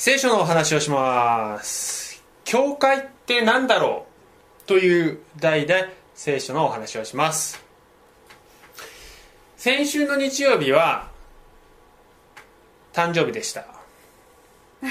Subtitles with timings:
[0.00, 2.22] 聖書のお話をします。
[2.44, 4.06] 教会って何だろ
[4.64, 4.68] う？
[4.68, 7.60] という題で聖書のお話をします。
[9.56, 11.10] 先週の日曜日は
[12.92, 13.66] 誕生日でした。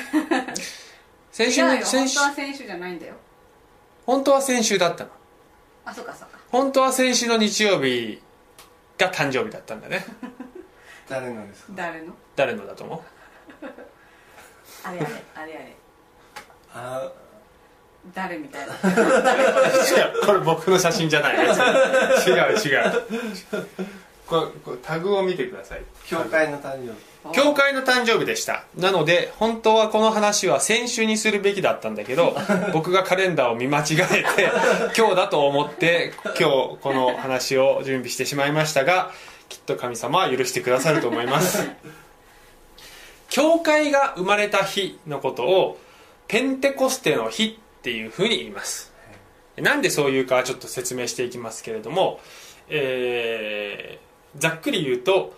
[1.31, 3.13] 先週違うよの先週本当は選手じゃないんだよ。
[4.05, 5.09] 本当は先週だったの。
[5.85, 6.37] あそうかそうか。
[6.51, 8.21] 本当は先週の日曜日
[8.97, 10.05] が誕生日だったんだね。
[11.07, 11.71] 誰のですか？
[11.77, 12.13] 誰の？
[12.35, 13.01] 誰のだと思
[14.83, 15.05] あれあれ
[15.35, 15.75] あれあれ。
[16.73, 17.11] あ
[18.13, 18.73] 誰みたいな。
[18.73, 21.35] う違うこれ僕の写真じゃない。
[21.35, 23.07] 違う違う。
[24.25, 25.81] これこれタグを見てください。
[26.05, 27.17] 教会の誕生日。
[27.33, 28.63] 教会の誕生日でした。
[28.77, 32.35] なので本当はこの話は先週にするべきだったんだけど
[32.71, 34.51] 僕がカレンダーを見間違えて
[34.97, 39.11] 今日だと思って今日この話を準備してしまいましたが
[39.49, 41.67] きっと神様は許してくださると思います
[43.37, 45.77] 教会が生まれた日のことを
[46.27, 48.91] ペンテコステの日っていうふうに言います。
[49.57, 52.19] なんでそういうかちょっと説明していきますけれども、
[52.67, 55.35] えーざっくり言うと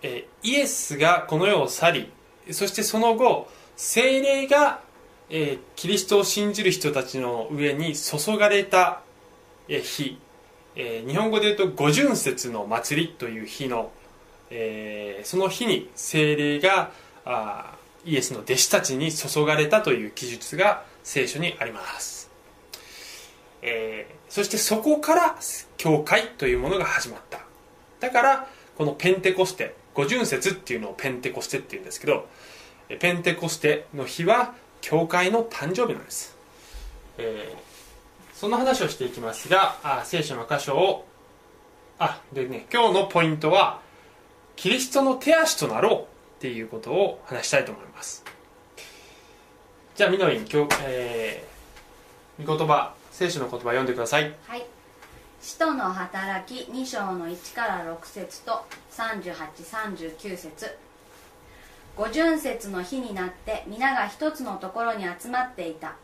[0.00, 2.12] えーイエスがこの世を去り
[2.50, 4.80] そしてその後精霊が、
[5.28, 9.02] えーキリストを信じる人たちの上に注がれた、
[9.68, 10.18] え日、
[10.76, 13.92] えー日本語で言うと五巡節の祭りという日の、
[14.48, 16.90] えーその日に精霊が
[17.24, 22.30] あイエスの弟子たちに注がれたという記述が聖書にあります、
[23.62, 25.36] えーそしてそこから
[25.76, 27.38] 教会というものが始まった。
[28.00, 32.26] だからこのペンテコステ五巡節っていうのをペンテコステっていうんですけど
[32.98, 36.36] ペンテコステの日は教会の誕生日なんです、
[37.18, 37.74] えー
[38.34, 41.06] その話をしていきますがあ聖書の箇所を
[42.00, 43.80] あでね今日のポイントは
[44.56, 46.13] キリストの手足となろう。
[46.44, 48.22] っていうことを話したいと思います。
[49.96, 54.24] じゃあみのりん今日、えー、御言葉聖書の言葉読んでください。
[54.46, 54.66] はい。
[55.40, 60.76] 使徒の働き2章の1から6節と3839節。
[61.96, 65.94] 五巡節の日になって皆が一つのところに集まっていた。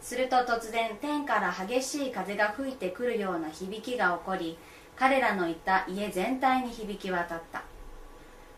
[0.00, 4.58] すると突然天から激しい風が吹いてくるような響きが起こり
[4.96, 7.62] 彼らのいた家全体に響き渡った。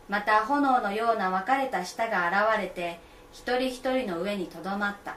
[0.08, 2.98] また炎のような分かれた舌が現れて
[3.32, 5.16] 一人一人の上にとどまった。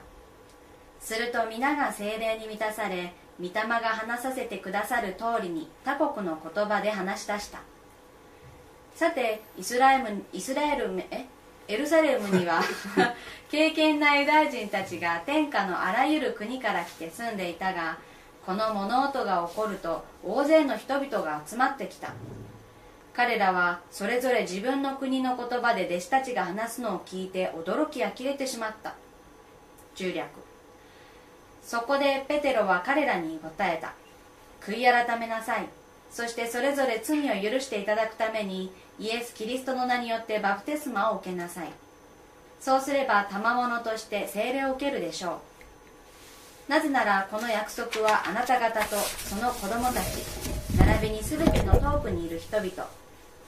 [0.99, 7.59] すると皆が精霊に満たされ御霊が話させてくださる通りに他国の言葉で話し出した。
[8.93, 11.25] さてイスラエルイスラエルえ？
[11.67, 12.61] エルサレムには
[13.49, 17.97] 敬虔なユダヤ人たちが天下のあらゆる国から来て住んでいたが
[18.45, 22.09] この物音が起こると大勢の人々が集まってきた
[23.13, 28.95] 彼らはそれぞれ自分の国の言葉で弟子たちが話すのを聞いて驚き呆れてしまった。
[29.95, 30.27] 中略。
[31.63, 33.93] そこでペテロは彼らに答えた。
[34.61, 35.67] 悔い改めなさい。
[36.09, 41.69] そしてそれぞれ罪を許していただくためにイエス・キリストの名によってバプテスマを受けなさい。
[42.59, 45.41] そうすれば賜物として聖霊を受けるでしょ
[46.67, 46.71] う。
[46.71, 50.23] なぜならこの約束はあなた方とその子供たち
[50.77, 53.00] 並びに全ての遠くにいる人々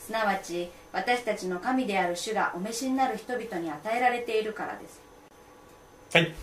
[0.06, 5.02] すなわち私たちの神である主がお召しになる人々に与えられているからです。
[6.14, 6.34] はい。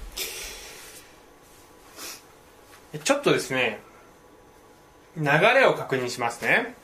[3.05, 3.81] ちょっとですね
[5.17, 6.75] 流れを確認しますね。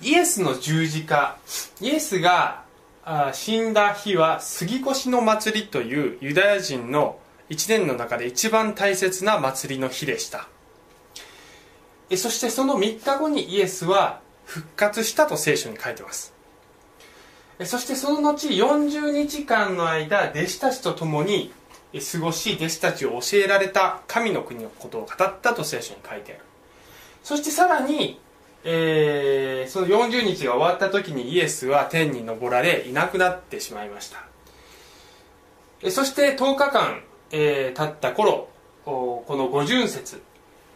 [0.00, 1.36] イエスの十字架
[1.80, 2.64] イエスが
[3.32, 10.48] 死んだ日は杉越の祭りというユダヤ人の一年の中で一番大切な祭りの日でした。
[12.16, 16.34] そしてその3日後にイエスは復活したと聖書に書いてます。
[17.64, 21.52] そしてその後40日間の間弟子たちと共に
[22.12, 26.42] 過ごし弟子たちを教えられた神の国のことを語ったと聖書に書いてある。
[27.22, 28.20] そしてさらに、
[28.64, 35.90] えーその40日が終わった時にイエスは天に昇られいなくなってしまいました。
[35.90, 38.48] そして10日間、えー経った頃
[38.84, 40.20] この五巡節、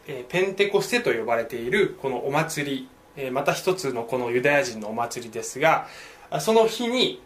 [0.06, 2.88] えーペンテコステと呼ばれているこのお祭り、
[3.20, 5.88] えまた一つのこのユダヤ人のお祭りですが
[6.40, 7.20] その日に、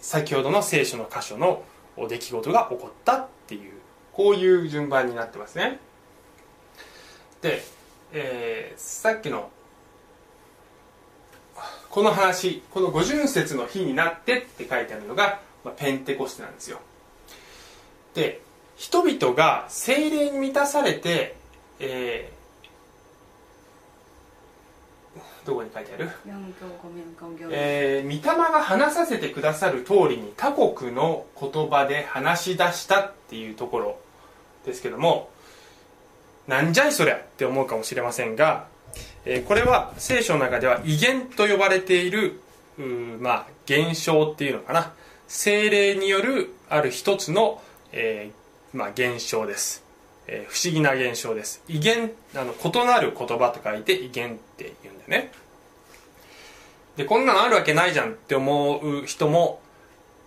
[0.00, 1.62] 先ほどの聖書の箇所の
[2.08, 3.72] 出来事が起こったっていう
[4.12, 5.78] こういう順番になってますね。
[7.40, 7.62] で、
[8.12, 9.50] えーさっきの
[11.88, 16.80] この話この五巡節の日になってって書いてあるのが、ま、ペンテコステなんですよ。
[18.14, 18.42] で
[18.76, 21.36] 人々が精霊に満たされて、
[21.80, 22.41] えー
[25.44, 33.98] どこに書いてある？4教コメンコン行えー、御霊が話させてくださる通りに他国の言葉で話し出したっていうところ
[34.64, 35.30] ですけども
[36.46, 38.66] なんじゃいそりゃって思うかもしれませんが、
[39.24, 42.40] えーこれは聖書の中では威厳と呼ばれている
[43.20, 44.92] まあ現象っていうのかな。
[45.28, 49.81] 精霊によるある一つの、えーまあ、現象です、
[50.26, 51.62] えー不思議な現象です。
[51.68, 55.32] 威厳あの異なる言葉と書いて威厳って言うんだよね。
[56.96, 59.60] でこんなのあるわけないじゃんって思う人も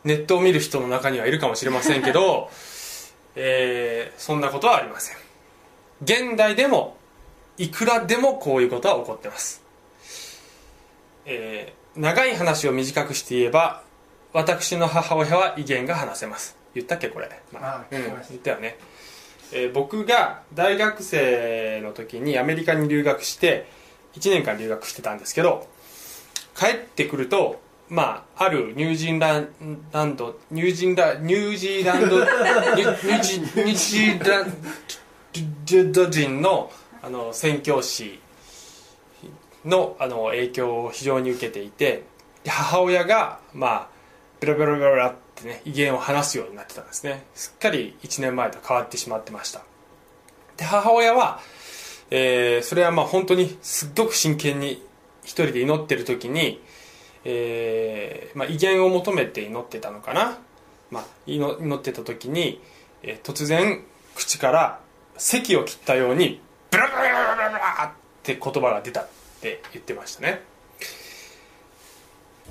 [0.04, 2.50] ネットを見る人の中にはいるかもしれませんけど、
[3.36, 5.18] えーそんなことはありません。
[6.04, 6.98] 現代でも
[7.58, 9.64] いくらでもこういうことは起こってます、
[11.26, 13.82] えー長い話を短くして言えば
[14.34, 16.58] 私の母親は威厳が話せます。
[16.74, 18.30] 言ったっけこれ、うんあ聞きました。
[18.32, 18.78] 言ったよね、
[19.52, 23.68] えー僕が大学生の時にアメリカに留学して
[24.16, 25.68] 1年間留学してたんですけど
[26.58, 27.60] 帰ってくると
[27.90, 36.72] まああるニュージーランドニュージーラニュージーランドニュニュージ ニュージーランド人の
[37.04, 38.20] あの宣教師
[39.64, 42.04] のあの影響を非常に受けていて
[42.44, 43.88] で母親がまあ
[44.46, 47.26] ベラベラベラベラってね威厳を話すようになってたんですね。
[47.34, 49.64] すっかり1年前と変わってしまってました。
[50.58, 51.40] で母親は、
[52.12, 54.82] えーそれはまあ本当にすっごく真剣に
[55.24, 56.62] 一人で祈ってる時に、
[57.24, 60.38] えーまあ、威厳を求めて祈ってたのかな、
[60.92, 62.62] まあ、祈祈ってた時に、
[63.02, 63.84] えー突然
[64.16, 64.80] 口から
[65.18, 66.40] 咳を切ったように
[66.72, 67.92] ブラブラブラブラブラっ
[68.24, 69.10] て言葉が出たっ
[69.42, 70.42] て言ってましたね。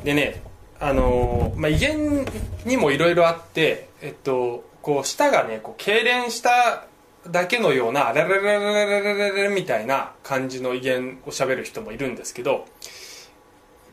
[0.02, 0.42] でね
[0.84, 2.26] あのまあ、威厳
[2.66, 6.84] にもいろいろあって、えっと、こう舌がねこう痙攣した
[7.26, 12.66] だけのような「レレレレレレレレレ」みたいな感じの威厳を喋る人もいるんですけど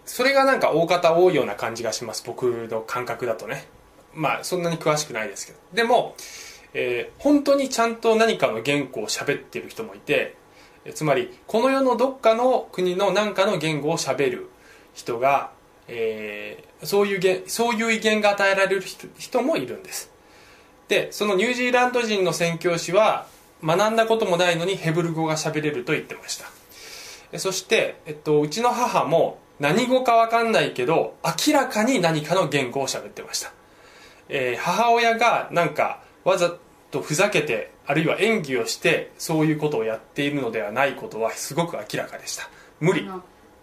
[0.06, 3.70] それがなんか大方多いような感じがします僕の感覚だとね。
[4.14, 5.60] まあそんなに詳しくないですけど。
[5.72, 6.18] でも、
[6.74, 10.36] えー本当にちゃんと何かの言語を喋ってる人もいて
[10.94, 14.50] つまりこの世のどっかの国の何かの言語を喋る
[14.94, 15.52] 人が、
[15.94, 18.84] えーそういう言そういう威厳が与えられる
[19.20, 20.10] 人もいるんです。
[20.88, 23.28] でそのニュージーランド人の宣教師は
[23.64, 27.40] 学んだこともないのにヘブル語が喋れると言ってました。
[27.40, 33.54] そして、えっと、うちの母も何語か分かんないけど明らかに何かの言語を喋ってました、
[34.28, 36.56] えー母親がなんかわざ
[36.90, 42.50] とふざけてあるいは演技をしてそういうことをやっているのではないことはすごく明らかでした。
[42.80, 43.08] 無理。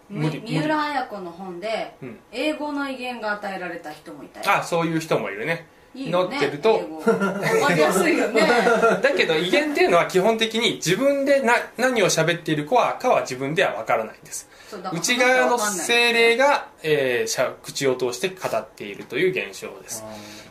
[0.08, 2.18] 無理み三浦綾子の本でうん。
[2.32, 4.58] 英語の威厳が与えられた人もいたよ。
[4.58, 5.66] あそういう人もいるね。
[5.94, 6.74] いいよね乗ってると。
[6.74, 8.42] わかりやすいよね。
[9.02, 14.48] だけど威厳っていうのは基本的に自分でな何を喋っているかはかは自分では分からないんです。
[14.92, 20.04] 内側の精霊が、えーしゃ口を通して語っているという現象です。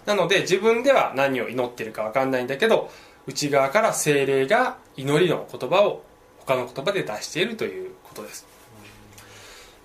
[0.06, 2.90] なので自分では何を祈ってるか分かんないんだけど
[3.28, 6.02] 内側から精霊が祈りの言葉を
[6.40, 8.47] 他の言葉で出しているということです、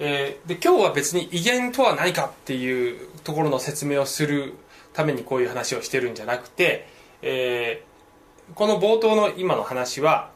[0.05, 4.55] えーで今日は別に威厳とは何かっていうところの説明をする
[4.93, 6.89] ためにこういう話をしてるんじゃなくて、
[7.23, 7.93] えー
[8.57, 10.31] この冒頭の今の話は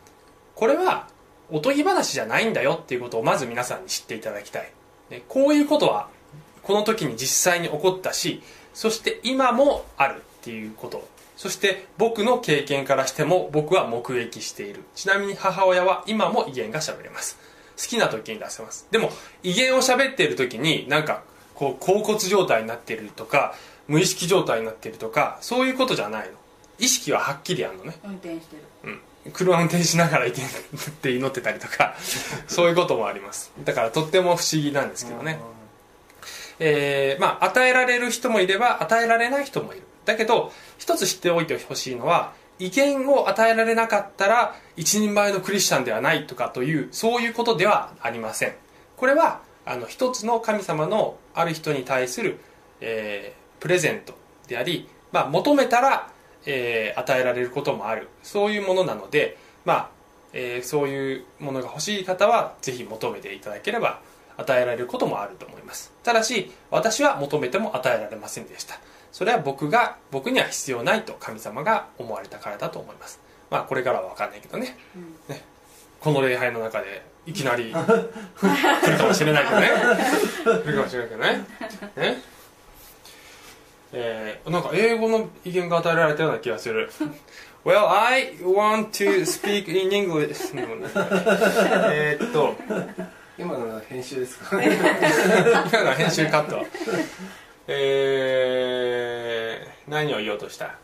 [0.54, 1.08] これは
[1.50, 4.72] おとぎ話じゃないんだよっていうことをまず皆さんに知っていただきたい、
[5.10, 6.08] ねこういうことは
[6.62, 11.06] この時に実際に起こったしそして今もあるっていうこと。
[11.36, 14.84] そして僕の経験からしても僕は目撃している。
[14.94, 17.38] ちなみに母親は今も威厳が喋れます。
[17.76, 18.86] 好きな時に出せます。
[18.90, 19.10] でも
[19.42, 21.22] 威厳を喋っている時になんか
[21.54, 23.54] こう甲骨状態になっているとか
[23.88, 26.34] 無意識状態になっているとかそういうことじゃないの。
[26.78, 27.96] 意識ははっきりあるのね。
[28.04, 28.62] 運転してる。
[29.24, 31.94] うん、車運転しながら意見って祈ってたりとか
[32.48, 33.52] そういうこともあります。
[33.64, 35.38] だからとっても不思議なんですけどね、
[36.58, 39.82] えーまあ与えられる人もいれば与えられない人もいる。
[40.04, 48.55] だけど一つ知っておいてほしいのは意見を与えられなかったら一人前のクリスチャンではないとかというそういうことではありません。
[48.96, 52.39] これはあの一つの神様のある人に対する、
[52.81, 54.15] えープレゼント
[54.48, 56.10] であり、まあ、求めたら、
[56.44, 58.08] えー与えられることもある。
[58.22, 59.91] そういうものなので、まあ
[60.32, 64.01] えーそういうものが欲しい方はぜひ求めていただければ
[64.36, 65.93] 与えられることもあると思います。
[66.05, 68.79] ただし私は求めても与えられませんでした。
[69.13, 73.19] それは僕が僕には必要ないと神様が思われたからだと思います。
[73.51, 74.77] まあこれからは分かんないけどね,、
[75.29, 75.43] ね。
[76.01, 79.69] この礼拝の中でいきなり 来るかもしれないけどね。
[80.44, 81.44] 来るかもしれないけどね。
[81.96, 82.22] ね。
[83.93, 86.91] えー、なんか英語の意見が与えられたような気がする。
[87.65, 90.53] Well, I want to speak in English.
[91.93, 92.55] えーっと。
[93.39, 94.56] 今のは編集ですか？
[94.63, 96.65] 今のは編集カット
[97.69, 100.79] えー、何を言おうとした？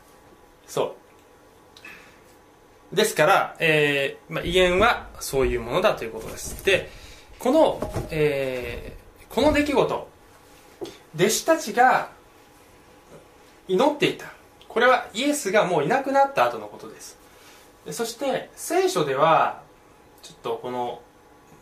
[0.66, 0.96] そ
[2.92, 2.96] う。
[2.96, 6.64] ですから、えーまあ、威厳はそういうものだということです。
[6.64, 6.90] で
[7.38, 10.08] この、えーこの出来事
[11.14, 12.10] 弟子たちが
[13.66, 14.26] 祈っていた。
[14.68, 17.16] これはイエスがもういなくなった後のことです。
[17.92, 19.62] そして聖書では
[20.22, 21.00] ちょっとこの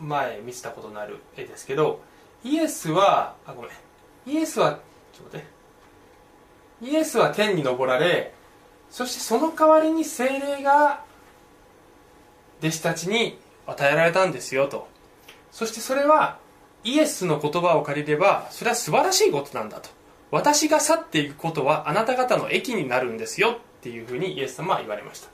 [0.00, 2.02] 前見せたことのある絵ですけど
[2.42, 3.70] イエスはあごめん。
[4.26, 4.80] イエスは
[5.20, 5.40] っと待っ
[6.80, 8.32] てイエスは天に昇られ
[8.90, 11.04] そしてその代わりに精霊が
[12.60, 14.88] 弟子たちに与えられたんですよと。
[15.50, 16.38] そしてそれは
[16.84, 19.90] イエスの言葉を借りればそれは素晴らしいことなんだと。
[20.30, 25.28] 私が去っていくことはあなた方の益になるんですよっていうふうにイエス様は言われました。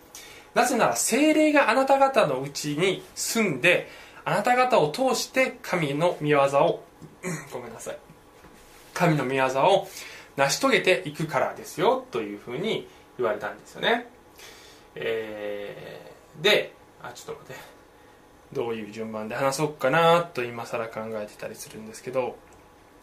[0.55, 3.89] なぜなら精霊があなた方のうちに住んで
[4.25, 6.83] あなた方を通して神の御業を
[7.53, 8.06] ごめんなさい。
[8.97, 9.89] 神の御業を
[10.37, 12.89] 成し遂げていくからですよというふうに
[13.19, 14.09] 言われたんですよね。
[14.95, 17.77] えーであちょっと待って。
[18.53, 22.37] どういう順番で話そうかなと今更考えてたりするんですけど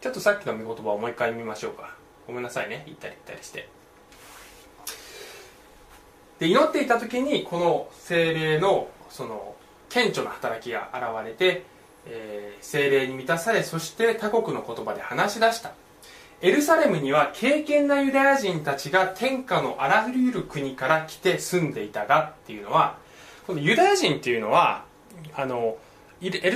[0.00, 1.94] ちょっとさっきの御言葉をもう一回見ましょうか。
[2.26, 2.84] ごめんなさいね。
[2.86, 3.68] 行ったり来たりして。
[6.38, 9.54] で祈っていた時にこの精霊のその
[9.88, 11.64] 顕著な働きが現れて、
[12.06, 15.72] えー精霊に満たされそして他国の言葉で話し出した。
[16.44, 22.98] エルサレムには敬虔なユダヤ人たちが天下のあらゆる国から来て住んでいたがっていうのは
[23.46, 24.84] このユダヤ人っていうのは
[25.34, 25.78] あの
[26.20, 26.50] エルエ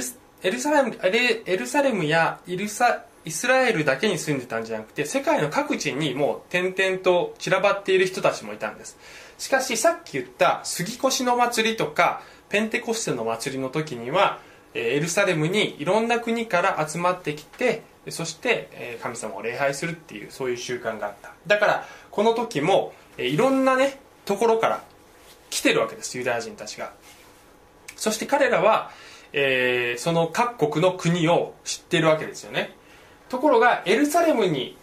[0.51, 8.99] ルサレムエルサレムやイルサイスラエルだけに住んでたんじゃなくて世界の各地にもう点々と散らばっている人たちもいたんです。
[9.39, 14.39] しかしさっき言った杉越の祭りとかペンテコステの祭りの時には
[14.75, 21.33] エルサレムにいろんな国から集まってきてそして神様を礼拝するっていうそういう習慣があった。
[21.47, 24.85] だからこの時もいろんなねところから
[25.51, 26.93] 来てるわけですユダヤ人たちが。
[27.97, 28.91] そして彼らは、
[29.33, 32.77] えーその各国の国を知ってるわけですよね。
[33.29, 34.77] ところがエルサレムに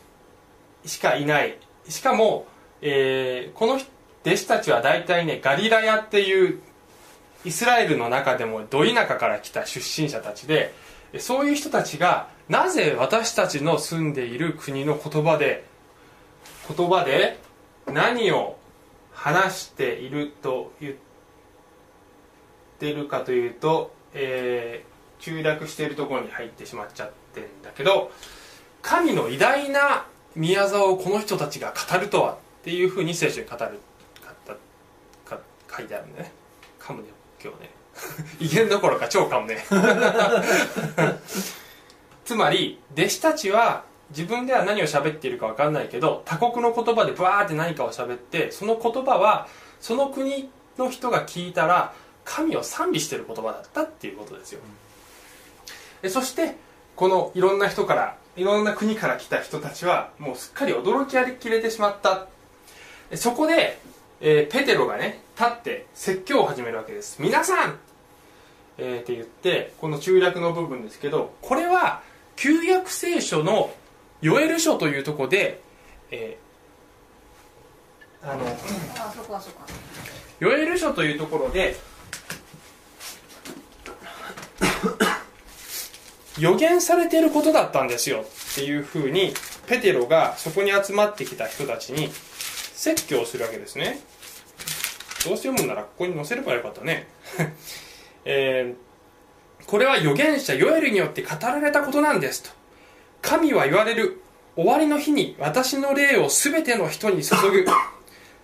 [0.86, 1.58] しかいない。
[1.88, 2.48] しかも、
[2.82, 3.80] えーこの
[4.26, 6.60] 弟子たちは大体ねガリラヤっていう
[7.46, 10.74] イスラエルの中でもど田舎から来た出身者たちで
[11.20, 15.66] そういう人たちがなぜ私たちの住んでいる国の言葉で
[16.68, 17.40] 言葉で
[17.88, 18.58] 何を
[19.14, 20.96] 話していると言っ
[22.80, 28.12] てるかというと、えー中略しているところに入ってしまっちゃってんだけど
[28.82, 30.06] 神の偉大な
[30.36, 33.80] 宮沢をこの人たちが語るとはっていうふうに聖書に語る
[35.26, 35.40] か
[35.78, 36.32] 書いてあるんでね。
[36.80, 37.10] 噛むね
[37.44, 37.70] 今日ね。
[38.40, 39.66] 威厳どころか超噛むね
[42.26, 49.48] つまり弟子たちは自分では何を喋っているか分かんないけど他国の言葉でバーって何かを喋ってその言葉は
[49.80, 51.94] その国の人が聞いたら
[52.24, 54.60] 神を賛美している言葉だったっていうことですよ。
[56.02, 56.56] でそして
[56.96, 62.28] このいろんな人からいろんな国から来た人たちはもうすっかり驚きありきれてしまった。
[63.16, 63.80] そこで、
[64.22, 67.22] えーペテロがね立って説教を始めるわけです。
[67.22, 67.78] 皆さん、
[68.78, 72.02] えーって言ってこの中略の部分ですけどこれは
[72.36, 73.74] 旧約聖書の
[74.22, 75.62] ヨエル書というところで、
[76.12, 76.46] えー
[78.28, 78.44] あの
[80.40, 81.76] ヨエル書というところで
[86.40, 89.34] 予言されていることだったんですよっていうふうに
[89.68, 92.10] ペテロがそこに集まってきた人たちに
[92.74, 94.00] 説教するわけですね。
[95.24, 97.08] どうせ読むんならここに載せればよかったね、
[98.26, 98.86] えー
[99.66, 102.50] これは預言者ヨエルによって語られたことなんですと。
[103.22, 104.22] 神は言われる。
[104.56, 107.66] 終わりの日に私の霊を全ての人に注ぐ。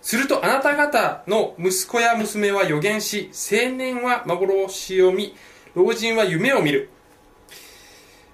[0.02, 5.34] するとあなた方の息子や娘は予言し青年は幻を見
[5.74, 6.90] 老人は夢を見る。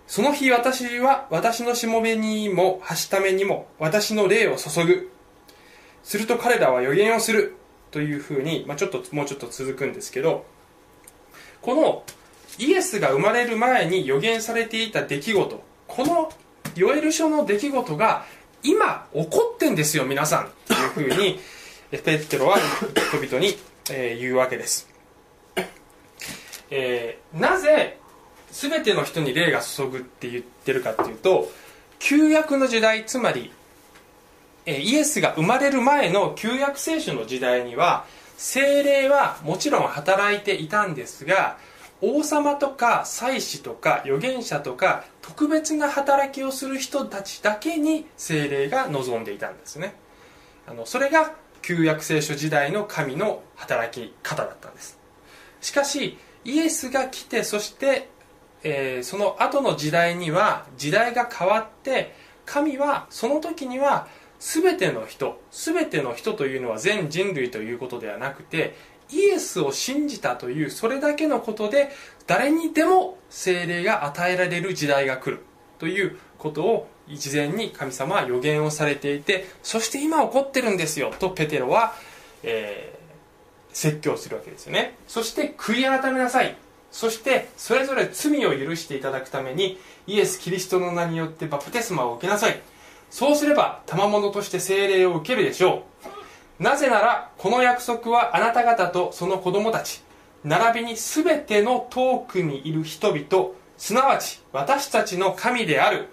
[0.07, 5.13] その日私は私のしもべにもはしためにも私の霊を注ぐ。
[6.03, 7.55] すると彼らは予言をする。
[7.91, 10.45] というふうに、まあ、ちょっともうちょっと続くんですけど。
[11.63, 12.05] この
[12.59, 16.33] イエスが生まれる前に予言されていた出来事この
[16.77, 18.25] ヨエル書の出来事が
[18.63, 20.51] 今起こってんですよ皆さん。
[20.67, 21.41] というふうに
[21.91, 23.59] えペテロは人々に、
[23.91, 24.87] えー言うわけです、
[26.71, 27.99] えーなぜ
[28.51, 31.51] 全ての人に霊が注ぐって言ってるかっていうと
[31.99, 33.53] 旧約の時代つまり
[34.67, 38.05] イエスが生まれる前の旧約聖書の時代には
[38.39, 41.59] 精霊はもちろん働いていたんですが
[42.01, 49.97] 王様とか祭司とか預言者とか特別な働きをする人たちだけに精霊が望んでいたんですね。
[50.69, 55.01] あのそれが旧約聖書時代の神の働き方だったんです。
[55.61, 58.09] しかしイエスが来てそして、
[58.63, 62.15] えーその後の時代には時代が変わって
[62.47, 64.07] 神はその時には
[64.41, 68.77] 全ての人全ての人というのは全人類ということではなくて
[69.11, 71.91] イエスを信じたというそれだけのことで
[72.27, 75.43] 誰にでも精霊が与えられる時代が来る
[75.79, 81.95] ということを事前に神様は予言をされていてそして今起こってるんですよとペテロは、
[82.43, 82.99] えー
[83.79, 84.97] 説教するわけですよね。
[85.07, 86.57] そして悔い改めなさい。
[86.91, 92.61] そしてそれぞれ罪を許していただくためにイエス・キリストの名によってバプテスマを受けなさい。
[93.11, 95.85] そうすれば賜物として聖霊を受けるでしょ
[96.61, 96.63] う。
[96.63, 100.03] なぜならこの約束はあなた方とその子供たち
[100.45, 106.09] 並びに全ての遠くにいる人々すなわち私たちの神である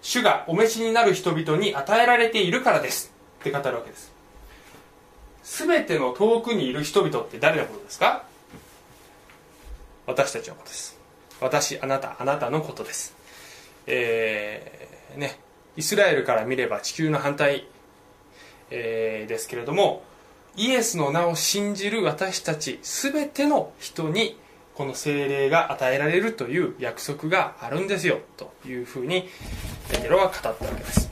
[0.00, 3.12] 主がお召しになる人々に与えられているからです。
[3.40, 4.12] って語るわけです。
[5.42, 8.24] 全ての遠くにいる人々って誰のことですか？
[10.06, 10.98] 私たちのことです。
[11.40, 13.14] 私あなたあなたのことです。
[13.86, 15.38] えーね。
[15.76, 17.66] イスラエルから見れば地球の反対、
[18.70, 20.02] えーですけれども
[20.56, 24.38] イエスの名を信じる私たち全ての人に
[24.74, 29.28] この聖霊が与えられるという約束があるんですよというふうに
[29.90, 31.10] ペテロは語ったわけです。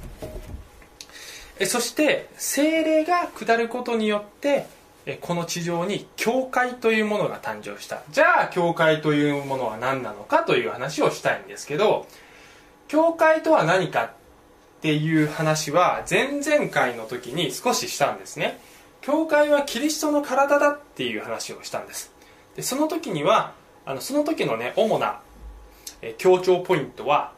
[1.59, 4.67] えそして聖霊が下ることによって
[5.07, 8.03] えこの地上に教会というものが誕生した。
[8.11, 12.07] じゃあ教会というものは何なのかという話をしたいんですけど
[12.89, 14.13] 教会とは何か
[14.83, 18.59] っていう話は前々回の時に少ししたんですね。
[19.01, 22.13] 教会はキリストの体だっていう話をしたんです。
[22.57, 23.53] でその時には
[23.87, 25.21] あのその時のね主な
[26.03, 27.33] え強調ポイントは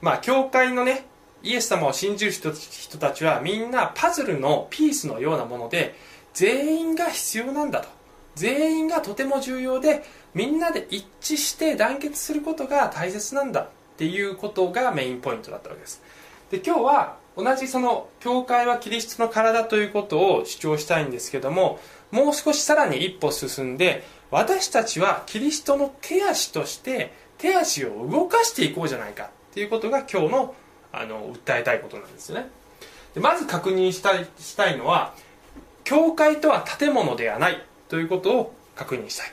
[0.00, 1.06] まあ教会のね
[1.44, 5.94] イエス様を信じる人人たちはみんなパズルのピースのようなもので
[6.34, 7.88] 全員が必要なんだと。
[8.34, 10.02] 全員がとても重要で
[10.34, 16.02] みんなで一致して団結することが大切なんだっていうことがメインポイントだったわけです。
[16.50, 21.78] で今日は同じその教会はキリストの体ということを主張したいんですけども
[22.10, 30.54] もう少しさらに一歩進んで私たちはキリストの手足として手足を動かしていこうじゃないかっていうことが今日の
[30.92, 32.48] あの訴えたいことなんですよね。
[33.14, 35.14] でまず確認したいしたいのは
[35.84, 39.32] 教会とは建物ではないということを確認したい、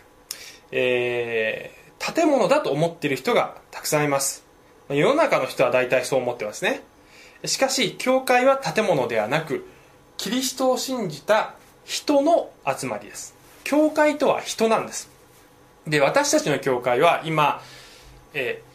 [0.72, 4.46] えー建物だと思っている人がたくさんいます。
[4.90, 6.84] 世の中の人は大体そう思ってますね。
[7.46, 9.68] しかし教会は建物ではなく
[10.18, 11.54] キリストを信じた
[11.86, 13.36] 人の集まりです。
[13.64, 15.10] 教会とは人なんです。
[15.86, 17.62] で私たちの教会は今、
[18.34, 18.68] えー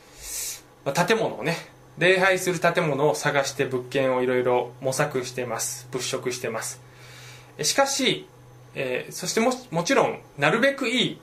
[1.06, 1.56] 建物をね
[1.96, 5.86] 礼拝する建物を探して物件をいろいろ模索してます。
[5.92, 6.80] 物色してます。
[7.62, 8.26] しかし、
[8.74, 11.18] えーそしてももちろんなるべくいい、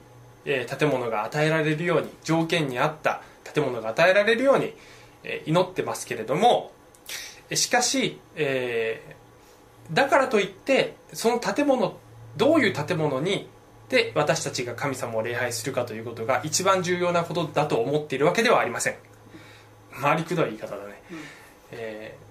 [0.45, 4.73] えー建物が与えられるように条件に合った建物が与えられるように、
[5.23, 6.71] えー祈ってますけれども
[7.56, 9.20] しかし、えー
[9.92, 11.98] だからといってその建物
[12.38, 13.50] どういう建物に
[13.90, 18.96] で私たちが神様を礼拝するかということが一番重要なことだと思っているわけではありません。
[20.00, 21.02] 回りくどい言い方だね、
[21.72, 22.30] えー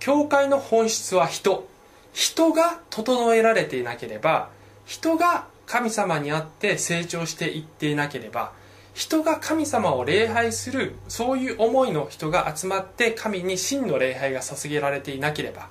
[0.00, 1.66] 教会の本質は人。
[2.12, 4.50] 人が整えられていなければ
[4.86, 8.52] 人が神様にあって成長していっていなければ
[8.98, 15.68] 人が神様を礼拝するそういう思いの人が集まって神に真の礼拝が捧げられていなければ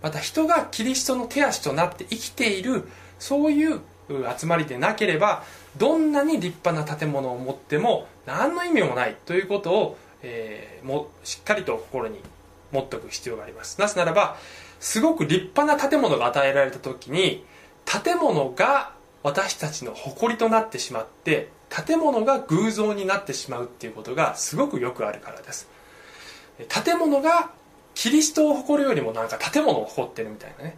[0.00, 3.80] また人がキリストの手足となって生きているそういう
[4.38, 5.44] 集まりでなければ
[5.76, 12.18] どんなに立派な建物を持っても何の意味もないということを、えーもしっかりと心に
[12.72, 13.80] 持っておく必要があります。
[13.80, 14.36] なぜならば
[14.80, 17.44] すごく立派な建物が与えられた時に
[17.86, 21.48] 建物が私たちの誇りとなってしまって
[21.86, 25.68] 建物が偶像になってしまうっていうことがすごくよくあるからです。
[26.68, 27.50] 建物が
[27.94, 30.76] キリストを誇るよりもなんか建物を誇ってるみたいなね。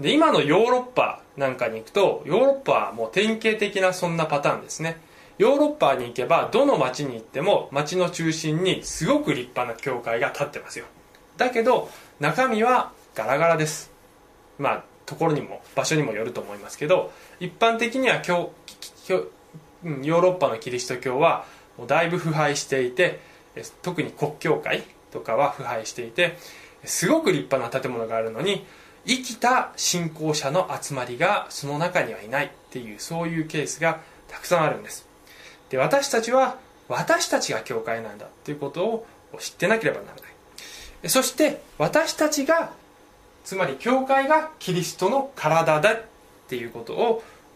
[0.00, 5.00] で今のヨーロッパなんかに行くとヨーロッパはもう典型的なそんなパターンですね。
[5.38, 10.86] ヨーロッパに行けばどの町に行っても町の中心にすごく立派な教会が建ってますよ。
[11.36, 13.92] だけど中身はガラガラです。
[14.58, 18.52] まあところにも場所にもよると思いますけど一般的には教
[19.06, 19.28] 教
[20.02, 21.44] ヨーロッパのキリスト教は
[21.78, 23.20] もうだいぶ腐敗していて
[23.82, 26.36] 特に国教会とかは腐敗していて
[26.84, 28.66] すごく立派な建物があるのに
[29.06, 35.06] 生きた信仰者の集まりがその中にはいないっていうそういうケースがたくさんあるんです。
[35.70, 39.06] で私たちは私たちが教会なんだということを
[39.38, 40.20] 知ってなければならな
[41.04, 41.08] い。
[41.08, 42.72] そして私たちが
[43.44, 46.02] つまり教会がキリストの体だっ
[46.48, 46.94] ていうこと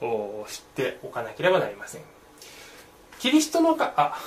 [0.01, 2.03] を知っておかなければなりません。
[3.21, 4.19] キリストのかあ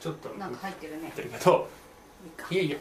[0.00, 0.28] ちょっと。
[0.38, 1.00] なんか入ってるね。
[1.04, 1.66] 言ってるけど。
[2.50, 2.78] いえいえ。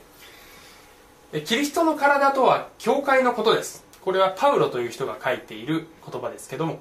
[1.31, 3.85] えキリストの体とは教会のことです。
[4.01, 6.79] これはパウロという人が書いている言葉ですけども。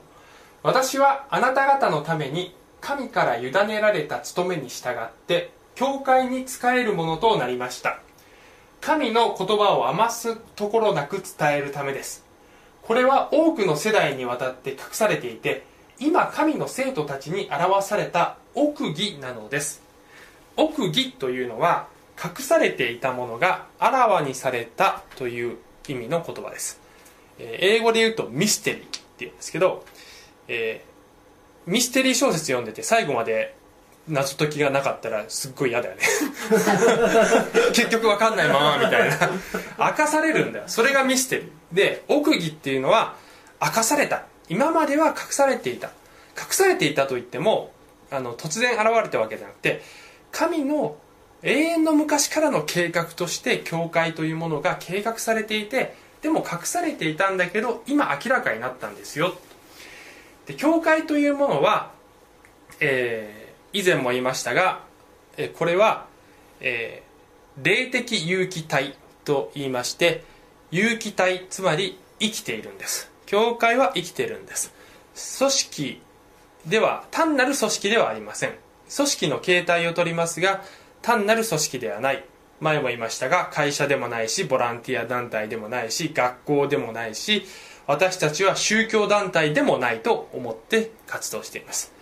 [0.64, 8.00] 私はあなた方のために神から委ねられた務めに従って教会に仕えるものとなりました。
[8.80, 12.24] 神の言葉を余すところなく伝えるためです。
[12.82, 15.64] これは多くの世代にわたって隠されていて
[16.00, 19.82] 今神の生徒たちに表された奥義なのです。
[20.56, 21.86] 奥義というのは
[22.22, 25.56] 隠されていたものがあらわにされたという
[25.88, 26.80] 意味の言葉です。
[27.38, 28.86] えー英語で言うとミステリーっ
[29.16, 29.84] ていうんですけど、
[30.48, 30.92] えー
[31.70, 33.54] ミステリー小説読んでて最後まで
[34.08, 36.02] 謎解きがなかったらすっごい嫌だよね。
[37.72, 39.30] 結局わかんないままみたいな。
[39.78, 40.64] 明かされるんだよ。
[40.66, 41.48] それがミステリー。
[41.72, 43.14] で奥義っていうのは
[43.60, 44.24] 明かされた。
[44.48, 45.88] 今までは隠されていた。
[46.36, 47.72] 隠されていたといっても
[48.12, 49.82] あの突然現れたわけじゃなくて
[50.30, 50.96] 神の
[51.42, 59.34] 永遠の昔からの計画として教会というものが計画されていてでも隠されていたんだけど今明らかになったんですよ。
[60.46, 61.92] で教会というものは、
[62.80, 63.42] えー
[63.74, 64.82] 以前も言いましたが、
[65.38, 66.06] えこれは、
[66.60, 67.12] えー
[67.62, 70.24] 霊的有機体と言いまして
[70.70, 73.10] 有機体つまり生きているんです。
[73.26, 74.72] 教会は生きているんです。
[75.38, 76.00] 組織
[76.66, 78.54] では単なる組織ではありません。
[78.94, 80.62] 組織の形態をとりますが
[81.00, 82.24] 単なる組織ではない。
[82.60, 87.44] 前も言いましたが会社でもないしボランティア団体でもないし学校でもないし
[87.88, 91.92] 私たちは宗教団体でもないと思って活動しています。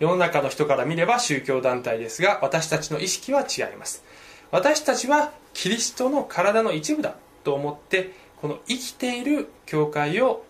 [0.00, 4.02] 世の中の人から見れば宗教団体ですが私たちの意識は違います。
[4.50, 10.44] 私たちはキリストの体の一部だと思ってこの生きている教会を、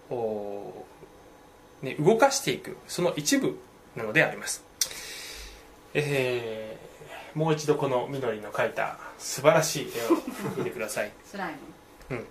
[1.83, 3.59] ね、動かしていくその一部
[3.97, 4.65] なのであります。
[5.95, 6.89] えー
[7.35, 10.17] もう一度この緑の描いた素晴らしい絵を
[10.57, 11.13] 見てください。
[11.25, 11.55] スライ
[12.11, 12.25] ム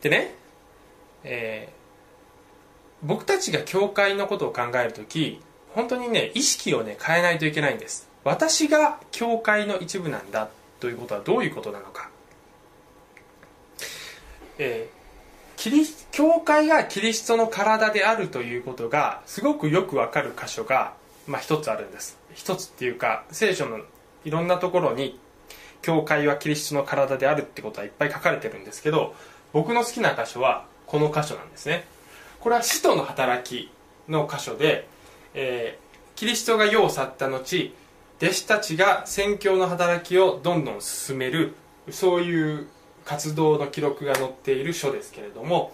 [0.00, 0.34] でね、
[1.22, 5.40] えー僕たちが教会のことを考えるとき
[5.74, 8.08] 本当にね意識をね変えないといけないんです。
[8.24, 10.48] 私が教会の一部なんだ
[10.80, 12.08] ということはどういうことなのか、
[14.58, 20.94] えーキリス教会がキリストの体であるということがすごくよくわかる箇所が、
[21.26, 22.16] まあ、一つあるんです。
[22.34, 23.80] 一つっていうか聖書の
[24.24, 25.18] いろんなところに
[25.82, 29.12] 教会はキリストの体であるってことはいっぱい書かれてるんですけど
[29.52, 31.84] 僕の好きな箇所はこの箇所なんですね。
[32.38, 33.72] これは使徒の働き
[34.08, 34.86] の箇所で、
[35.34, 37.74] えーキリストが世を去った後
[38.18, 41.54] 弟子たちが宣教の働きをどんどん進める
[41.90, 42.68] そういう
[43.04, 45.72] 活動の記録が載っている書ですけれども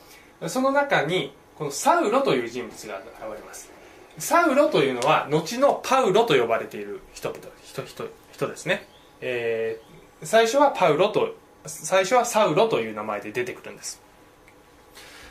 [0.48, 3.70] その中にこのサウロという人物が現れます。
[4.18, 8.86] サウロというのは後のパウロと呼ばれている人々人人人ですね、
[9.20, 14.02] えー最初はパウロと最初はサウロという名前で出てくるんです。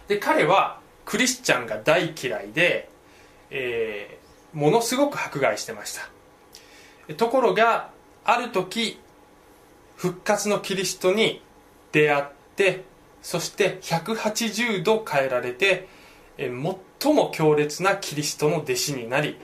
[0.07, 2.89] で彼はクリスチャンが大嫌いで、
[3.51, 5.93] えーものすごく迫害してまし
[7.07, 7.13] た。
[7.15, 7.91] ところが
[8.25, 8.99] ある時
[9.95, 11.43] 復活のキリストに
[11.91, 12.83] 出会って
[13.21, 15.87] そして180度変えられて
[16.37, 19.37] 最も強烈なキリストの弟子になり、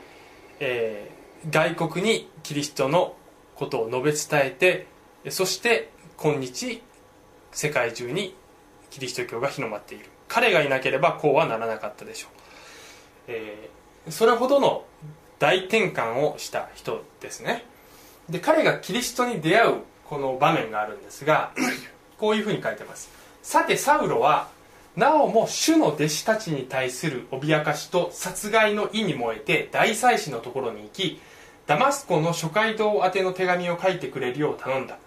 [0.59, 1.15] えー
[1.47, 3.15] 外国にキリストの
[3.55, 4.87] ことを述べ伝えて
[5.29, 6.81] そして今日
[7.51, 8.35] 世界中に
[8.89, 10.05] キリスト教が広まっている。
[10.27, 12.31] 彼がいなければこうはならなかったでしょう、
[13.27, 14.85] えーそれほどの
[15.39, 17.65] 大転換をした人ですね。
[18.29, 21.51] で彼がキリストに出会うこの場面があるんですが
[22.17, 23.09] こういうふうに書いてます。
[23.45, 24.47] さてサウロは
[24.95, 31.21] なおも主の弟子たちに対する脅かしと殺害の意に燃えて大祭司のところに行き
[31.67, 34.97] ダマスコの諸街道宛ての手紙を書いてくれるよう頼んだ。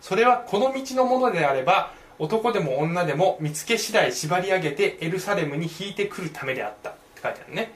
[0.00, 6.90] それはこの道のものであれば男でも女でも見つけ次第縛り上げてエルサレムに引いてくるためであった。
[6.90, 7.72] って書いてあるね。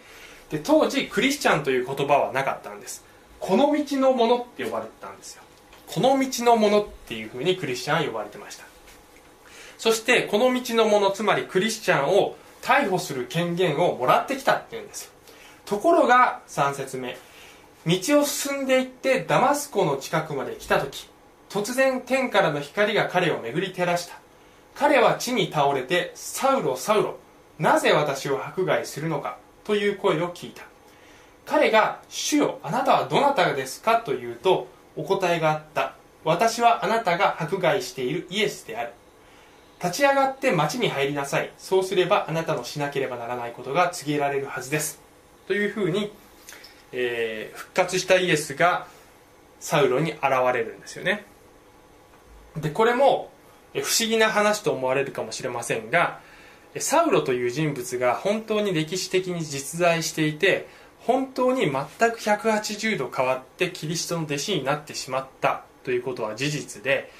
[0.51, 3.05] で当時クリスチャンという言葉はなかったんです。
[3.41, 5.43] この道のものって呼ばれてたんですよ。
[5.89, 8.72] この道のものっていうふうにクリスチャンは呼ばれてました。
[9.83, 15.13] そしてこの道のものつまりクリスチャンを逮捕する権限をもらってきたっていうんです
[15.65, 17.19] ところが3節目。
[17.85, 21.09] 道を進んでいってダマスコの近くまで来た時
[21.51, 24.21] 突然天からの光が彼を巡り照らした。
[24.77, 27.17] 彼は地に倒れてサウロサウロ
[27.59, 30.63] なぜ私を迫害するのかという声を聞いた。
[31.45, 38.93] 彼が「主よあなたはどなたですか?」と言うとお答えがあった「私はあなたが迫害しているイエスである」
[39.83, 41.51] 立ち上がって町に入りなさい。
[41.59, 45.01] そうすればあなたのしなければならないことが告げられるはずです。
[45.49, 46.13] というふうに、
[46.93, 48.87] えー復活したイエスが
[49.59, 51.25] サウロに現れるんですよね。
[52.57, 53.31] でこれも
[53.73, 56.21] 不思議な話と思われるかもしれませんが
[56.79, 60.69] サウロという人物が本当に歴史的に実在していて
[61.01, 61.73] 本当に全
[62.13, 67.11] く180度変わってキリストの弟子になってしまったということは事実で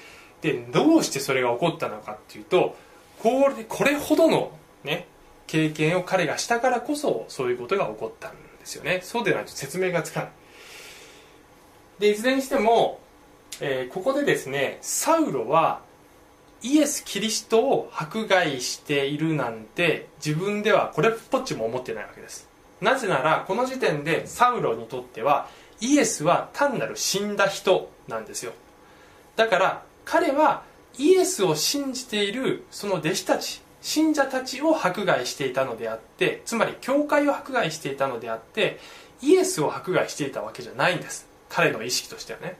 [0.43, 2.75] でどうしてそれが起こったのかっていうと
[3.21, 4.51] これこれほどの、
[4.83, 5.07] ね、
[5.47, 8.99] 経験を彼がしたからこそそういうことが起こったんですよね。
[9.03, 10.29] そうでないと説明がつかない。
[11.99, 12.99] でいずれにしても、
[13.61, 15.79] えーここでですねサウロは
[16.61, 22.49] イエス・キリストを迫害しているなんて自分ではこれっぽっちも思ってないわけです。
[22.81, 25.47] なぜならこの時点でサウロにとっては
[25.79, 28.51] イエスは単なる死んだ人なんですよ。
[29.37, 30.63] だから彼は
[30.97, 38.79] イエスを信じているその弟子たち信者たちを迫害していたのであってつまり教会を迫害していたのであって
[39.21, 41.27] イエスを迫害していたわけじゃないんです。
[41.49, 42.57] 彼の意識としてはね。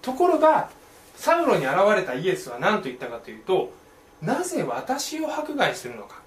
[0.00, 0.70] ところが
[1.16, 3.72] サウロに現れたイエスは何と言ったかというと
[4.20, 6.20] なぜ私を迫害するのか。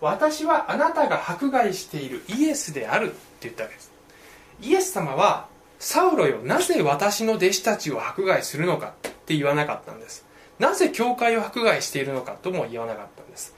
[0.00, 3.90] 私はあなたが迫害しているイエスであるって言ったわけです。
[4.62, 5.46] イエス様は
[5.78, 8.94] サウロよなぜ私の弟子たちを迫害するのか。
[9.30, 10.26] って言わなかったんです。
[10.58, 13.54] なぜ教会を迫害しているのかとも言わなかったんです。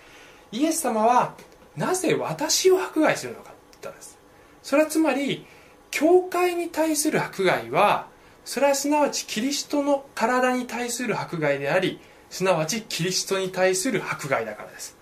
[0.53, 1.35] イエス様は
[1.79, 4.19] なぜ私を迫害するのかって言ったんです。
[4.63, 5.47] それはつまり
[5.91, 8.07] 教会に対する迫害は
[8.45, 14.99] それはすなわちキリストの体に対する迫害でありすなわちキリストに対する迫害だからです。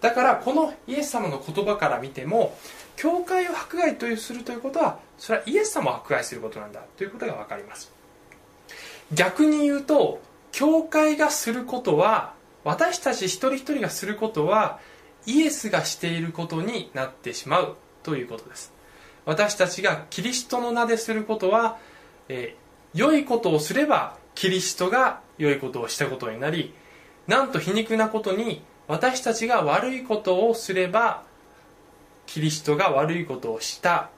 [0.00, 2.56] だからこのイエス様の言葉から見ても
[2.96, 7.95] 教会を迫害とするということはそれはイエス様を迫害することなんだということが分かります。
[9.12, 10.20] 逆に言うと
[10.52, 14.80] 教会がすることは私たち一人一人がすることは
[15.26, 18.72] イエスがしていることになってしまうということです。
[19.24, 21.78] 私たちがキリストの名ですることは、
[22.28, 22.66] えー
[22.96, 26.72] 良いことをすればキリストが良いことをしたことになり
[27.26, 31.22] なんと皮肉なことに私たちが悪いことをすれば
[32.24, 34.08] キリストが悪いことをした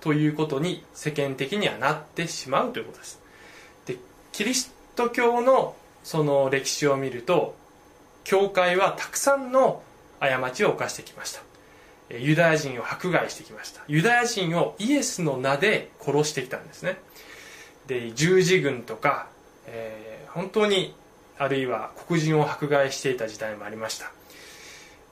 [0.00, 3.17] ということに世間的にはなってしまうということです。
[4.32, 7.54] キリスト教のその歴史を見ると
[8.24, 9.82] 教会はたくさんの
[10.20, 11.42] 過ちを犯してきました。
[12.10, 13.82] ユダヤ人を迫害してきました。
[13.88, 16.98] ユダヤ人をイエスの名で殺してきたんですね。
[17.86, 19.28] で十字軍とか、
[19.66, 20.94] えー本当に
[21.38, 24.12] あるいは黒人を迫害していた時代もありました。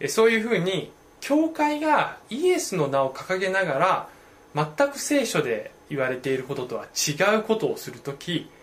[0.08, 4.08] そういうふうに教会がイエスの名を掲げなが
[4.54, 8.55] ら全く聖書で言われていることとは違うことをするときえ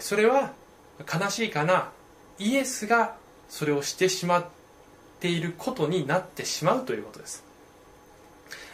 [0.00, 0.52] それは
[1.00, 1.90] 悲しいかな。
[2.38, 3.16] イエスが
[3.48, 4.46] それをしてしまっ
[5.20, 7.44] ていることになってしまうということです。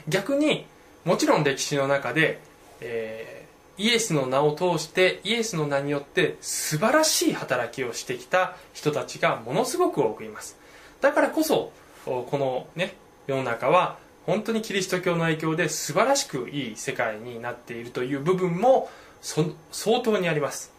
[0.09, 0.67] 逆に
[1.05, 2.41] もちろん歴史の中で、
[2.81, 3.45] えー
[3.77, 10.57] イエスの名を通してイエスの名によって素晴らしい働きをしてきた人たちがものすごく多くいます。
[11.01, 11.73] だからこそ
[12.05, 12.95] このね
[13.27, 18.89] 世の中は本当にキリスト教の影響で素晴らしくいい世界になっているという部分も
[19.21, 20.74] 相当にあります。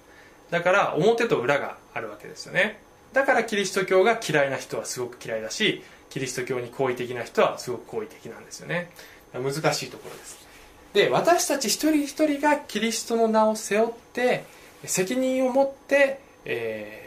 [0.51, 2.79] だから表と裏があるわけですよね。
[3.13, 8.89] だからキリスト教が嫌いな人はすごく嫌いだしキリスト教に好意的な人はすごく好意的なんですよね。
[9.33, 10.45] 難しいところです。
[10.93, 14.45] で私たち一人一人がキリストの名を背負って
[14.85, 17.05] 責任を持って、えー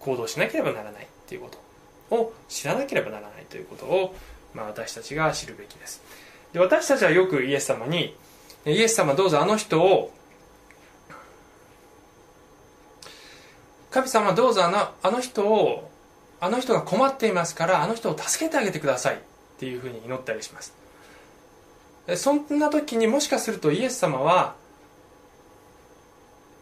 [0.00, 1.50] 行動しなければならないっていうこ
[2.08, 4.14] とを知らなければならないということを、
[4.54, 6.02] まあ、私たちが知るべきです。
[6.52, 8.16] で私たちはよくイエス様に
[8.64, 10.10] 「イエス様どうぞあの人を
[13.90, 15.90] 神様どうぞあのあの人を
[16.40, 19.18] あの人が困っていますからあの人を助けてあげてください」っ
[19.58, 20.74] ていうふうに祈ったりします。
[22.16, 24.54] そんな時にもしかするとイエス様は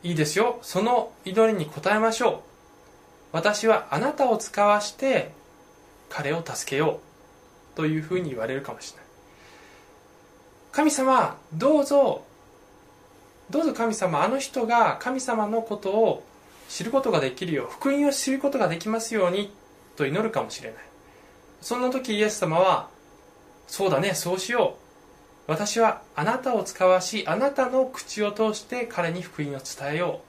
[0.03, 2.39] いいですよその祈りに応えましょう。
[3.33, 5.33] 私はあなたを使わして
[6.09, 7.07] 彼を助けよう。
[7.77, 9.07] というふうに言われるかもしれない。
[10.73, 12.23] 神様どうぞ
[13.51, 16.25] どうぞ神様あの人が神様のことを
[16.69, 19.53] 知ることができるよう福音を知ることができますように
[19.97, 20.79] と祈るかもしれない。
[21.61, 22.89] そんな時イエス様は
[23.67, 24.77] そうだねそうしよ
[25.49, 25.51] う。
[25.51, 30.21] 私はあなたを使わしあなたの口を通して彼に福音を伝えよ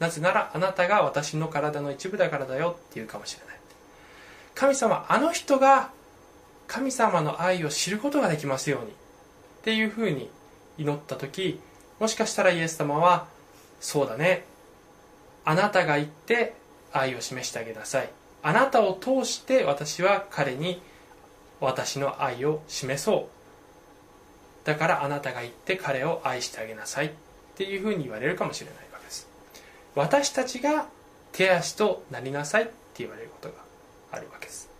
[0.00, 0.02] う。
[0.02, 3.54] なぜならあなたが私の体の一部だからだよっていうかもしれない。
[4.54, 5.90] 神様あの人が
[6.66, 8.92] 神様の愛を知ることができますようにっ
[9.62, 10.30] ていうふうに
[10.78, 11.60] 祈った時
[12.00, 13.26] もしかしたらイエス様は
[13.80, 14.44] そうだね
[15.44, 16.54] あなたが言って
[16.92, 18.10] 愛を示してあげなさい。
[18.42, 20.80] あなたを通して私は彼に
[21.60, 24.66] 私の愛を示そう。
[24.66, 27.10] だからあなたが言って彼を愛してあげなさいっ
[27.56, 29.28] ていうふうに言われるかもしれないわけです。
[29.94, 30.86] 私たちが
[31.32, 33.54] 手足となりなさいって言われることが
[34.12, 34.70] あるわけです。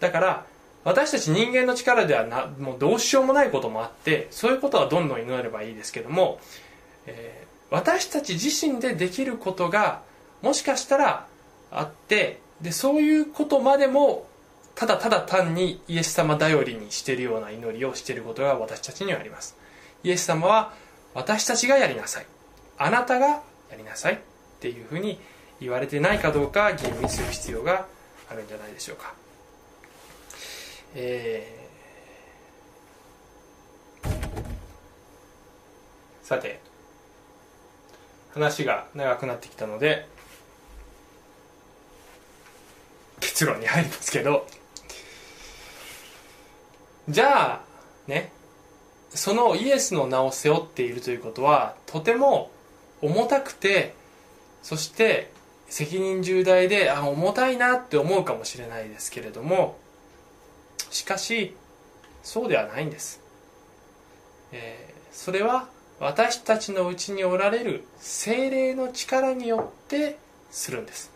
[0.00, 0.46] だから
[0.82, 6.40] 私たち人間の力ではなもうどうしようもないこともあってそういうことはどんどん祈ればいいですけども、
[7.06, 10.02] え私たち自身でできることが
[10.42, 11.26] もしかしたら
[11.70, 14.26] あってでそういうことまでも
[14.74, 19.56] ただただ単にイエス様頼りにしているような祈りをしていることが私たちにはあります。
[20.02, 20.72] イエス様は
[21.14, 22.26] 私たちがやりなさい。
[22.78, 23.42] あなたがや
[23.76, 24.14] りなさい。
[24.14, 24.18] っ
[24.60, 25.18] ていうふうに
[25.60, 27.86] 言われてないかどうか吟味する必要が
[28.30, 29.14] あるんじゃないでしょうか。
[30.94, 36.26] えー。
[36.26, 36.60] さて
[38.34, 40.06] 話が長くなってきたので
[43.20, 44.46] 結論に入りますけど。
[47.08, 47.60] じゃあ
[48.06, 48.32] ね
[49.08, 52.52] そのイエスの名を背負っているということはとても
[53.02, 53.94] 重たくて
[54.62, 55.32] そして
[55.68, 59.76] 責任重大であ重たいなって思うかもしれないですけれども
[60.90, 61.56] しかし
[62.22, 63.20] そうではないんです、
[64.52, 65.68] えーそれは
[66.00, 70.18] 私たちのうちにおられる精霊の力によって
[70.50, 71.12] するんです。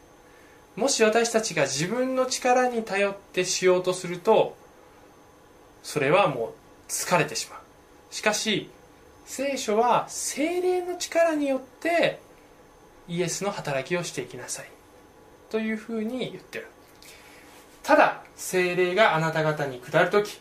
[0.76, 4.56] もし私たちが自分の力に頼ってしようとすると
[5.82, 6.50] それはもう
[6.88, 7.60] 疲れてしまう。
[8.10, 8.68] しかし
[9.24, 12.20] 聖書は精霊の力によって
[13.08, 14.66] イエスの働きをしていきなさい。
[15.48, 16.68] というふうに言ってる。
[17.82, 20.40] ただ精霊があなた方に下る時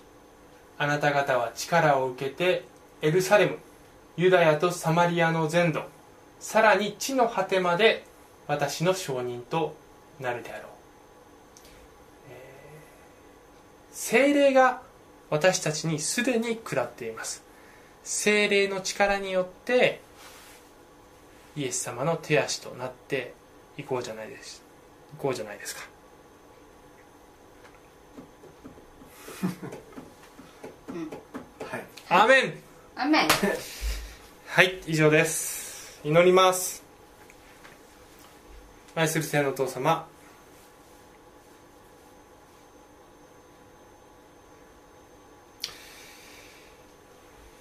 [0.77, 2.65] あなた方は力を受けて
[3.01, 3.58] エルサレム
[4.17, 5.82] ユダヤとサマリアの全土
[6.39, 8.06] さらに地の果てまで
[8.47, 9.76] 私の証人と
[10.19, 10.65] なるであろう、
[12.30, 14.82] えー精霊が
[15.30, 17.43] 私たちにすでに下っています。
[18.04, 20.02] 精霊の力によって
[21.56, 23.34] イエス様の手足となって
[23.78, 24.62] いこうじゃないです。
[25.13, 25.82] いこうじゃないですか。
[31.71, 31.84] はい。
[32.10, 32.54] アーメン。
[32.95, 33.28] アメン
[34.55, 35.99] はい以上です。
[36.03, 36.83] 祈ります。
[38.93, 40.05] 愛する聖のお父様。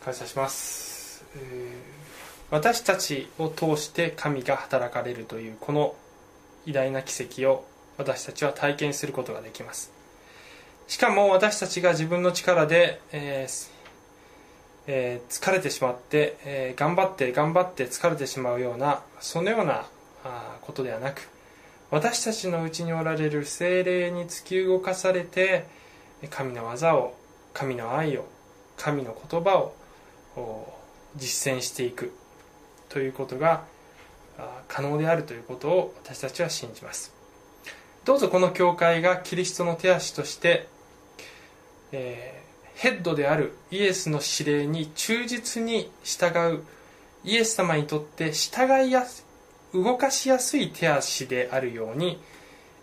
[0.05, 5.95] 感謝します、えー私たちを通して神が働かれるというこの
[6.67, 7.65] 偉大な奇跡を
[7.97, 9.91] 私たちは体験することができます。
[10.89, 13.73] しかも私たちが自分の力で、えー
[14.87, 19.87] えー疲れてしまって、えー頑張って頑張って疲れてしまうようなそのような
[20.25, 21.29] あことではなく
[21.91, 25.67] 私たちのうちにおられる精霊に突き動かされて
[26.31, 27.15] 神の技を
[27.53, 28.25] 神の愛を
[28.77, 29.75] 神の言葉を
[31.17, 32.13] 実践していく
[32.89, 33.65] ということが
[34.69, 37.15] 可能であるということを私たちは信じます。
[38.05, 40.67] どうぞこの教会がキリストの手足として、
[41.93, 42.42] えー
[42.83, 46.65] ヘッドであるイエスの指令に忠実に従う
[47.25, 49.25] イエス様にとって従いやす
[49.73, 52.21] 動かしやすい手足であるように、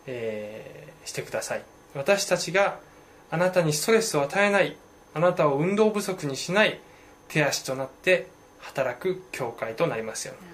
[0.08, 1.64] えーしてください。
[1.96, 2.80] 私たちが
[3.32, 4.78] あなたにストレスを与えない
[5.14, 6.80] あなたを運動不足にしない
[7.28, 8.28] 手足となって
[8.60, 10.50] 働く教会となりますように。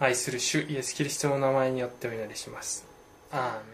[0.00, 2.86] 愛する主イエス・キリストの名前によってお祈りします。
[3.32, 3.73] アーメン